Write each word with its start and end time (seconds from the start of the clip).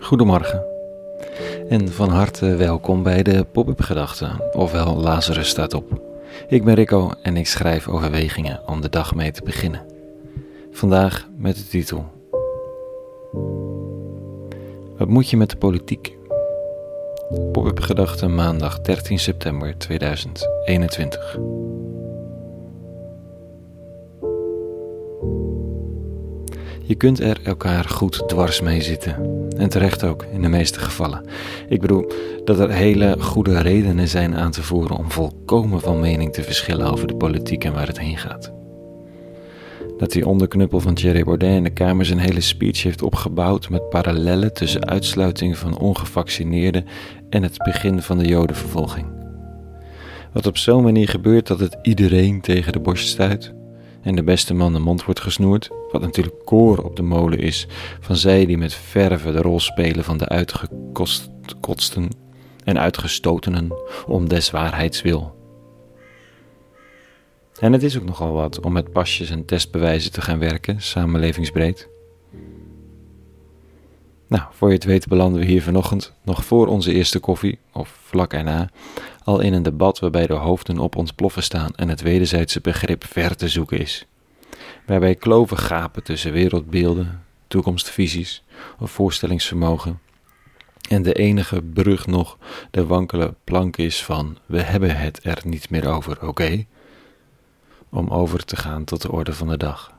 Goedemorgen 0.00 0.64
en 1.68 1.88
van 1.92 2.08
harte 2.08 2.56
welkom 2.56 3.02
bij 3.02 3.22
de 3.22 3.44
Pop-up 3.52 3.80
Gedachten, 3.80 4.42
ofwel 4.52 4.96
Lazarus 4.96 5.48
staat 5.48 5.74
op. 5.74 6.00
Ik 6.48 6.64
ben 6.64 6.74
Rico 6.74 7.10
en 7.22 7.36
ik 7.36 7.46
schrijf 7.46 7.88
overwegingen 7.88 8.60
om 8.66 8.80
de 8.80 8.88
dag 8.88 9.14
mee 9.14 9.30
te 9.30 9.42
beginnen. 9.42 9.86
Vandaag 10.70 11.28
met 11.36 11.56
de 11.56 11.66
titel 11.66 12.06
Wat 14.98 15.08
moet 15.08 15.30
je 15.30 15.36
met 15.36 15.50
de 15.50 15.56
politiek? 15.56 16.16
Pop-up 17.52 17.80
Gedachten 17.80 18.34
maandag 18.34 18.80
13 18.80 19.18
september 19.18 19.78
2021. 19.78 21.38
Je 26.88 26.94
kunt 26.94 27.20
er 27.20 27.40
elkaar 27.42 27.84
goed 27.84 28.28
dwars 28.28 28.60
mee 28.60 28.80
zitten. 28.80 29.46
En 29.56 29.68
terecht 29.68 30.04
ook, 30.04 30.26
in 30.32 30.42
de 30.42 30.48
meeste 30.48 30.80
gevallen. 30.80 31.24
Ik 31.68 31.80
bedoel 31.80 32.10
dat 32.44 32.58
er 32.58 32.70
hele 32.70 33.16
goede 33.20 33.60
redenen 33.60 34.08
zijn 34.08 34.36
aan 34.36 34.50
te 34.50 34.62
voeren 34.62 34.96
om 34.96 35.10
volkomen 35.10 35.80
van 35.80 36.00
mening 36.00 36.32
te 36.32 36.42
verschillen 36.42 36.90
over 36.90 37.06
de 37.06 37.14
politiek 37.14 37.64
en 37.64 37.72
waar 37.72 37.86
het 37.86 37.98
heen 37.98 38.16
gaat. 38.16 38.52
Dat 39.98 40.12
die 40.12 40.26
onderknuppel 40.26 40.80
van 40.80 40.94
Thierry 40.94 41.24
Baudet 41.24 41.56
in 41.56 41.64
de 41.64 41.70
Kamer 41.70 42.04
zijn 42.04 42.18
hele 42.18 42.40
speech 42.40 42.82
heeft 42.82 43.02
opgebouwd 43.02 43.68
met 43.68 43.88
parallellen 43.88 44.52
tussen 44.52 44.88
uitsluiting 44.88 45.58
van 45.58 45.78
ongevaccineerden 45.78 46.84
en 47.30 47.42
het 47.42 47.58
begin 47.58 48.02
van 48.02 48.18
de 48.18 48.28
Jodenvervolging. 48.28 49.06
Wat 50.32 50.46
op 50.46 50.56
zo'n 50.56 50.82
manier 50.82 51.08
gebeurt 51.08 51.46
dat 51.46 51.60
het 51.60 51.78
iedereen 51.82 52.40
tegen 52.40 52.72
de 52.72 52.80
borst 52.80 53.08
stuit 53.08 53.56
en 54.02 54.14
de 54.14 54.22
beste 54.22 54.54
man 54.54 54.72
de 54.72 54.78
mond 54.78 55.04
wordt 55.04 55.20
gesnoerd, 55.20 55.70
wat 55.92 56.00
natuurlijk 56.00 56.44
koor 56.44 56.78
op 56.78 56.96
de 56.96 57.02
molen 57.02 57.38
is 57.38 57.66
van 58.00 58.16
zij 58.16 58.46
die 58.46 58.58
met 58.58 58.74
verve 58.74 59.32
de 59.32 59.40
rol 59.40 59.60
spelen 59.60 60.04
van 60.04 60.16
de 60.16 60.28
uitgekotsten 60.28 62.08
en 62.64 62.78
uitgestotenen 62.78 63.72
om 64.06 64.28
des 64.28 64.50
waarheids 64.50 65.02
wil. 65.02 65.36
En 67.60 67.72
het 67.72 67.82
is 67.82 67.98
ook 67.98 68.04
nogal 68.04 68.32
wat 68.32 68.60
om 68.60 68.72
met 68.72 68.92
pasjes 68.92 69.30
en 69.30 69.44
testbewijzen 69.44 70.12
te 70.12 70.20
gaan 70.20 70.38
werken, 70.38 70.82
samenlevingsbreed. 70.82 71.88
Nou, 74.26 74.42
voor 74.50 74.68
je 74.68 74.74
het 74.74 74.84
weet 74.84 75.08
belanden 75.08 75.40
we 75.40 75.46
hier 75.46 75.62
vanochtend, 75.62 76.12
nog 76.22 76.44
voor 76.44 76.66
onze 76.66 76.92
eerste 76.92 77.18
koffie, 77.18 77.58
of 77.72 77.98
vlak 78.02 78.32
erna, 78.32 78.70
al 79.28 79.40
in 79.40 79.52
een 79.52 79.62
debat 79.62 79.98
waarbij 79.98 80.26
de 80.26 80.32
hoofden 80.32 80.78
op 80.78 80.96
ons 80.96 81.12
ploffen 81.12 81.42
staan 81.42 81.74
en 81.74 81.88
het 81.88 82.00
wederzijdse 82.00 82.60
begrip 82.60 83.04
ver 83.04 83.36
te 83.36 83.48
zoeken 83.48 83.78
is. 83.78 84.06
Waarbij 84.86 85.14
kloven 85.14 85.58
gapen 85.58 86.02
tussen 86.02 86.32
wereldbeelden, 86.32 87.24
toekomstvisies 87.48 88.42
of 88.78 88.90
voorstellingsvermogen. 88.90 90.00
En 90.88 91.02
de 91.02 91.12
enige 91.12 91.62
brug 91.62 92.06
nog 92.06 92.38
de 92.70 92.86
wankele 92.86 93.34
plank 93.44 93.76
is 93.76 94.04
van 94.04 94.38
we 94.46 94.62
hebben 94.62 94.96
het 94.96 95.20
er 95.22 95.40
niet 95.44 95.70
meer 95.70 95.88
over, 95.88 96.28
oké? 96.28 96.64
Om 97.88 98.08
over 98.08 98.44
te 98.44 98.56
gaan 98.56 98.84
tot 98.84 99.02
de 99.02 99.12
orde 99.12 99.32
van 99.32 99.48
de 99.48 99.56
dag. 99.56 99.92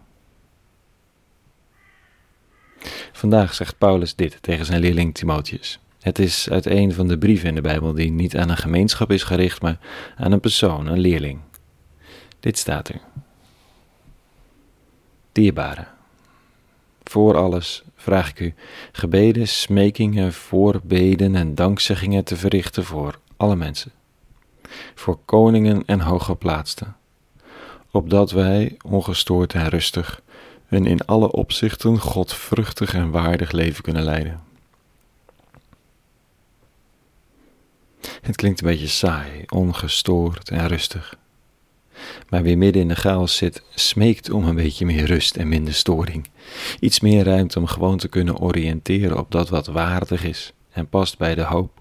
Vandaag 3.11 3.53
zegt 3.53 3.77
Paulus 3.77 4.15
dit 4.15 4.37
tegen 4.41 4.65
zijn 4.65 4.81
leerling 4.81 5.13
Timotheus. 5.13 5.79
Het 5.99 6.19
is 6.19 6.49
uit 6.49 6.65
een 6.65 6.93
van 6.93 7.07
de 7.07 7.17
brieven 7.17 7.47
in 7.47 7.55
de 7.55 7.61
Bijbel 7.61 7.93
die 7.93 8.11
niet 8.11 8.37
aan 8.37 8.49
een 8.49 8.57
gemeenschap 8.57 9.11
is 9.11 9.23
gericht, 9.23 9.61
maar 9.61 9.79
aan 10.17 10.31
een 10.31 10.39
persoon, 10.39 10.87
een 10.87 10.99
leerling. 10.99 11.39
Dit 12.39 12.57
staat 12.57 12.89
er. 12.89 12.99
Dierbare, 15.31 15.85
voor 17.03 17.37
alles 17.37 17.83
vraag 17.95 18.29
ik 18.29 18.39
u 18.39 18.53
gebeden, 18.91 19.47
smekingen, 19.47 20.33
voorbeden 20.33 21.35
en 21.35 21.55
dankzeggingen 21.55 22.23
te 22.23 22.35
verrichten 22.35 22.83
voor 22.83 23.19
alle 23.37 23.55
mensen, 23.55 23.91
voor 24.95 25.19
koningen 25.25 25.83
en 25.85 25.99
hooggeplaatsten, 25.99 26.95
opdat 27.91 28.31
wij, 28.31 28.77
ongestoord 28.85 29.53
en 29.53 29.69
rustig, 29.69 30.21
een 30.69 30.85
in 30.85 31.05
alle 31.05 31.31
opzichten 31.31 31.99
godvruchtig 31.99 32.93
en 32.93 33.11
waardig 33.11 33.51
leven 33.51 33.83
kunnen 33.83 34.03
leiden. 34.03 34.48
Het 38.21 38.35
klinkt 38.35 38.61
een 38.61 38.67
beetje 38.67 38.87
saai, 38.87 39.43
ongestoord 39.47 40.49
en 40.49 40.67
rustig. 40.67 41.15
Maar 42.29 42.43
wie 42.43 42.57
midden 42.57 42.81
in 42.81 42.87
de 42.87 42.95
chaos 42.95 43.35
zit, 43.35 43.63
smeekt 43.75 44.29
om 44.29 44.45
een 44.45 44.55
beetje 44.55 44.85
meer 44.85 45.05
rust 45.05 45.35
en 45.35 45.47
minder 45.47 45.73
storing. 45.73 46.29
Iets 46.79 46.99
meer 46.99 47.23
ruimte 47.23 47.59
om 47.59 47.65
gewoon 47.65 47.97
te 47.97 48.07
kunnen 48.07 48.37
oriënteren 48.37 49.17
op 49.17 49.31
dat 49.31 49.49
wat 49.49 49.67
waardig 49.67 50.23
is 50.23 50.53
en 50.71 50.87
past 50.87 51.17
bij 51.17 51.35
de 51.35 51.43
hoop. 51.43 51.71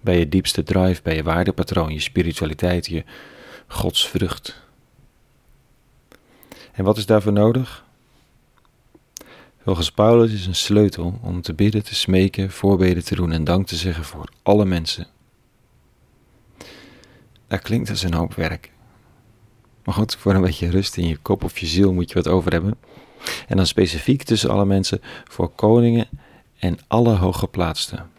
Bij 0.00 0.18
je 0.18 0.28
diepste 0.28 0.62
drive, 0.62 1.02
bij 1.02 1.14
je 1.14 1.22
waardepatroon, 1.22 1.92
je 1.92 2.00
spiritualiteit, 2.00 2.86
je 2.86 3.04
godsvrucht. 3.66 4.62
En 6.72 6.84
wat 6.84 6.96
is 6.96 7.06
daarvoor 7.06 7.32
nodig? 7.32 7.84
Volgens 9.64 9.90
Paulus 9.90 10.32
is 10.32 10.46
een 10.46 10.54
sleutel 10.54 11.18
om 11.22 11.42
te 11.42 11.54
bidden, 11.54 11.84
te 11.84 11.94
smeken, 11.94 12.50
voorbeden 12.50 13.04
te 13.04 13.14
doen 13.14 13.32
en 13.32 13.44
dank 13.44 13.66
te 13.66 13.76
zeggen 13.76 14.04
voor 14.04 14.28
alle 14.42 14.64
mensen. 14.64 15.06
Dat 17.50 17.60
klinkt 17.60 17.90
als 17.90 18.02
een 18.02 18.14
hoop 18.14 18.34
werk. 18.34 18.70
Maar 19.84 19.94
goed, 19.94 20.16
voor 20.16 20.34
een 20.34 20.40
beetje 20.40 20.70
rust 20.70 20.96
in 20.96 21.06
je 21.06 21.16
kop 21.16 21.44
of 21.44 21.58
je 21.58 21.66
ziel 21.66 21.92
moet 21.92 22.08
je 22.08 22.14
wat 22.14 22.28
over 22.28 22.52
hebben. 22.52 22.74
En 23.48 23.56
dan 23.56 23.66
specifiek 23.66 24.22
tussen 24.22 24.50
alle 24.50 24.64
mensen 24.64 25.00
voor 25.28 25.48
koningen 25.48 26.08
en 26.58 26.78
alle 26.86 27.14
hooggeplaatsten. 27.14 28.10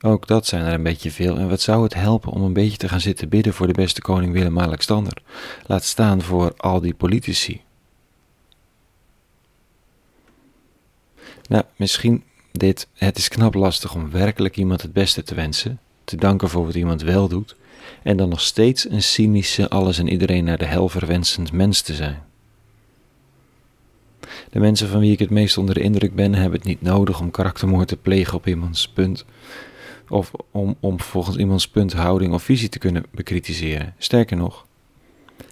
Ook 0.00 0.26
dat 0.26 0.46
zijn 0.46 0.64
er 0.64 0.72
een 0.72 0.82
beetje 0.82 1.10
veel. 1.10 1.36
En 1.36 1.48
wat 1.48 1.60
zou 1.60 1.82
het 1.82 1.94
helpen 1.94 2.32
om 2.32 2.42
een 2.42 2.52
beetje 2.52 2.76
te 2.76 2.88
gaan 2.88 3.00
zitten 3.00 3.28
bidden 3.28 3.54
voor 3.54 3.66
de 3.66 3.72
beste 3.72 4.00
koning 4.00 4.32
Willem-Alexander? 4.32 5.22
Laat 5.66 5.84
staan 5.84 6.22
voor 6.22 6.54
al 6.56 6.80
die 6.80 6.94
politici. 6.94 7.62
Nou, 11.48 11.64
misschien 11.76 12.24
dit. 12.52 12.88
Het 12.94 13.18
is 13.18 13.28
knap 13.28 13.54
lastig 13.54 13.94
om 13.94 14.10
werkelijk 14.10 14.56
iemand 14.56 14.82
het 14.82 14.92
beste 14.92 15.22
te 15.22 15.34
wensen, 15.34 15.80
te 16.04 16.16
danken 16.16 16.48
voor 16.48 16.64
wat 16.64 16.74
iemand 16.74 17.02
wel 17.02 17.28
doet, 17.28 17.56
en 18.02 18.16
dan 18.16 18.28
nog 18.28 18.40
steeds 18.40 18.90
een 18.90 19.02
cynische, 19.02 19.68
alles 19.68 19.98
en 19.98 20.08
iedereen 20.08 20.44
naar 20.44 20.58
de 20.58 20.64
hel 20.64 20.88
verwensend 20.88 21.52
mens 21.52 21.80
te 21.80 21.94
zijn. 21.94 22.22
De 24.50 24.58
mensen 24.58 24.88
van 24.88 25.00
wie 25.00 25.12
ik 25.12 25.18
het 25.18 25.30
meest 25.30 25.58
onder 25.58 25.74
de 25.74 25.80
indruk 25.80 26.14
ben, 26.14 26.34
hebben 26.34 26.58
het 26.58 26.68
niet 26.68 26.82
nodig 26.82 27.20
om 27.20 27.30
karaktermoord 27.30 27.88
te 27.88 27.96
plegen 27.96 28.34
op 28.34 28.46
iemands 28.46 28.88
punt, 28.88 29.24
of 30.08 30.30
om, 30.50 30.76
om 30.80 31.00
volgens 31.00 31.36
iemands 31.36 31.68
punt, 31.68 31.92
houding 31.92 32.32
of 32.32 32.42
visie 32.42 32.68
te 32.68 32.78
kunnen 32.78 33.04
bekritiseren. 33.10 33.94
Sterker 33.98 34.36
nog, 34.36 34.66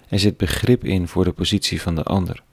er 0.07 0.19
zit 0.19 0.37
begrip 0.37 0.83
in 0.83 1.07
voor 1.07 1.23
de 1.23 1.31
positie 1.31 1.81
van 1.81 1.95
de 1.95 2.03
ander. 2.03 2.43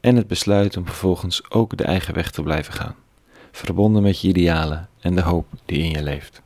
En 0.00 0.16
het 0.16 0.26
besluit 0.26 0.76
om 0.76 0.86
vervolgens 0.86 1.50
ook 1.50 1.76
de 1.76 1.84
eigen 1.84 2.14
weg 2.14 2.30
te 2.30 2.42
blijven 2.42 2.72
gaan, 2.72 2.96
verbonden 3.52 4.02
met 4.02 4.20
je 4.20 4.28
idealen 4.28 4.88
en 5.00 5.14
de 5.14 5.22
hoop 5.22 5.46
die 5.64 5.78
in 5.78 5.90
je 5.90 6.02
leeft. 6.02 6.42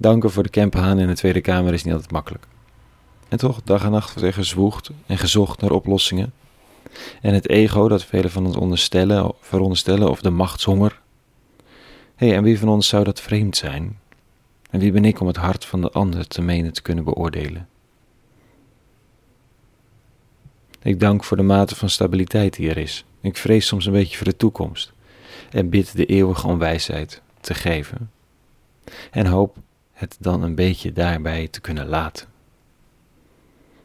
Danken 0.00 0.30
voor 0.30 0.42
de 0.42 0.50
camphaan 0.50 0.98
in 0.98 1.06
de 1.06 1.14
Tweede 1.14 1.40
Kamer 1.40 1.72
is 1.72 1.84
niet 1.84 1.92
altijd 1.94 2.12
makkelijk. 2.12 2.46
En 3.28 3.38
toch, 3.38 3.62
dag 3.64 3.84
en 3.84 3.90
nacht 3.90 4.12
wordt 4.12 4.28
er 4.28 4.34
gezwoegd 4.34 4.90
en 5.06 5.18
gezocht 5.18 5.60
naar 5.60 5.70
oplossingen. 5.70 6.32
En 7.20 7.34
het 7.34 7.48
ego 7.48 7.88
dat 7.88 8.04
velen 8.04 8.30
van 8.30 8.46
ons 8.46 8.56
onderstellen, 8.56 9.32
veronderstellen, 9.40 10.10
of 10.10 10.20
de 10.20 10.30
machtshonger. 10.30 11.00
Hé, 12.16 12.26
hey, 12.26 12.36
en 12.36 12.42
wie 12.42 12.58
van 12.58 12.68
ons 12.68 12.88
zou 12.88 13.04
dat 13.04 13.20
vreemd 13.20 13.56
zijn? 13.56 13.98
En 14.70 14.80
wie 14.80 14.92
ben 14.92 15.04
ik 15.04 15.20
om 15.20 15.26
het 15.26 15.36
hart 15.36 15.64
van 15.64 15.80
de 15.80 15.90
ander 15.90 16.26
te 16.26 16.42
menen 16.42 16.72
te 16.72 16.82
kunnen 16.82 17.04
beoordelen? 17.04 17.68
Ik 20.82 21.00
dank 21.00 21.24
voor 21.24 21.36
de 21.36 21.42
mate 21.42 21.76
van 21.76 21.90
stabiliteit 21.90 22.56
die 22.56 22.70
er 22.70 22.76
is. 22.78 23.04
Ik 23.20 23.36
vrees 23.36 23.66
soms 23.66 23.86
een 23.86 23.92
beetje 23.92 24.16
voor 24.16 24.26
de 24.26 24.36
toekomst. 24.36 24.92
En 25.50 25.68
bid 25.68 25.96
de 25.96 26.06
eeuwige 26.06 26.46
om 26.46 26.58
wijsheid 26.58 27.22
te 27.40 27.54
geven. 27.54 28.10
En 29.10 29.26
hoop 29.26 29.56
het 29.98 30.16
dan 30.20 30.42
een 30.42 30.54
beetje 30.54 30.92
daarbij 30.92 31.48
te 31.50 31.60
kunnen 31.60 31.86
laten. 31.86 32.26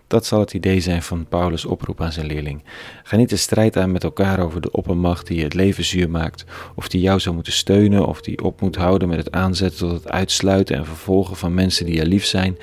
Dat 0.08 0.26
zal 0.26 0.40
het 0.40 0.54
idee 0.54 0.80
zijn 0.80 1.04
van 1.04 1.26
Paulus' 1.26 1.66
oproep 1.66 2.02
aan 2.02 2.12
zijn 2.12 2.26
leerling. 2.26 2.64
Ga 3.04 3.16
niet 3.16 3.30
de 3.30 3.36
strijd 3.36 3.78
aan 3.78 3.92
met 3.92 4.04
elkaar 4.04 4.40
over 4.40 4.62
de 4.62 4.72
oppermacht 4.72 5.28
die 5.28 5.38
je 5.38 5.44
het 5.44 5.54
leven 5.54 5.84
zuur 5.84 6.10
maakt, 6.10 6.46
of 6.76 6.88
die 6.88 7.02
jou 7.02 7.20
zou 7.20 7.36
moeten 7.36 7.54
steunen, 7.54 8.08
of 8.08 8.22
die 8.22 8.44
op 8.44 8.62
moet 8.62 8.76
houden 8.76 9.08
met 9.08 9.18
het 9.18 9.32
aanzetten 9.32 9.80
tot 9.80 9.92
het 9.92 10.10
uitsluiten 10.10 10.76
en 10.76 10.86
vervolgen 10.86 11.36
van 11.36 11.54
mensen 11.54 11.86
die 11.86 11.96
je 11.96 12.06
lief 12.06 12.26
zijn. 12.26 12.58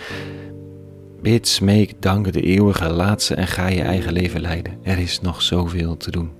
Bid, 1.23 1.49
smeek, 1.49 2.03
dank 2.03 2.33
de 2.33 2.43
eeuwige, 2.43 2.91
laat 2.91 3.23
ze 3.23 3.35
en 3.35 3.47
ga 3.47 3.67
je 3.67 3.83
eigen 3.83 4.13
leven 4.13 4.41
leiden. 4.41 4.79
Er 4.83 4.99
is 4.99 5.21
nog 5.21 5.43
zoveel 5.43 5.97
te 5.97 6.11
doen. 6.11 6.31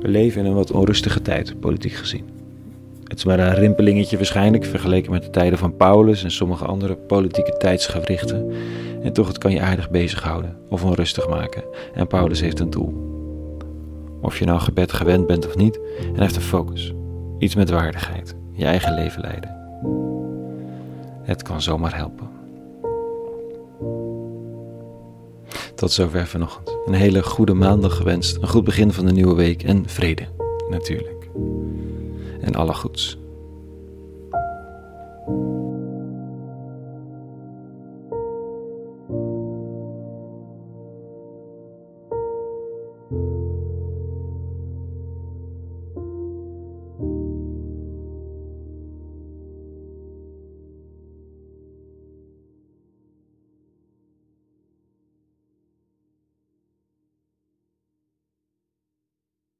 We 0.00 0.08
leven 0.08 0.40
in 0.40 0.46
een 0.46 0.54
wat 0.54 0.70
onrustige 0.70 1.22
tijd, 1.22 1.60
politiek 1.60 1.92
gezien. 1.92 2.41
Het 3.12 3.20
is 3.20 3.26
maar 3.26 3.38
een 3.38 3.54
rimpelingetje 3.54 4.16
waarschijnlijk 4.16 4.64
vergeleken 4.64 5.12
met 5.12 5.22
de 5.22 5.30
tijden 5.30 5.58
van 5.58 5.76
Paulus 5.76 6.24
en 6.24 6.30
sommige 6.30 6.64
andere 6.64 6.96
politieke 6.96 7.56
tijdsgewrichten. 7.56 8.52
En 9.02 9.12
toch, 9.12 9.28
het 9.28 9.38
kan 9.38 9.52
je 9.52 9.60
aardig 9.60 9.90
bezighouden 9.90 10.56
of 10.68 10.84
onrustig 10.84 11.28
maken. 11.28 11.64
En 11.94 12.06
Paulus 12.06 12.40
heeft 12.40 12.60
een 12.60 12.70
doel. 12.70 12.92
Of 14.20 14.38
je 14.38 14.44
nou 14.44 14.60
gebed 14.60 14.92
gewend 14.92 15.26
bent 15.26 15.46
of 15.46 15.56
niet, 15.56 15.80
en 16.14 16.20
heeft 16.20 16.36
een 16.36 16.42
focus. 16.42 16.92
Iets 17.38 17.54
met 17.54 17.70
waardigheid, 17.70 18.34
je 18.52 18.64
eigen 18.64 18.94
leven 18.94 19.20
leiden. 19.20 19.56
Het 21.22 21.42
kan 21.42 21.62
zomaar 21.62 21.96
helpen. 21.96 22.28
Tot 25.74 25.92
zover 25.92 26.26
vanochtend. 26.26 26.76
Een 26.86 26.94
hele 26.94 27.22
goede 27.22 27.54
maandag 27.54 27.96
gewenst, 27.96 28.36
een 28.40 28.48
goed 28.48 28.64
begin 28.64 28.92
van 28.92 29.06
de 29.06 29.12
nieuwe 29.12 29.34
week 29.34 29.62
en 29.62 29.88
vrede, 29.88 30.28
natuurlijk. 30.70 31.28
En 32.42 32.54
alle 32.54 32.74
goeds. 32.74 33.21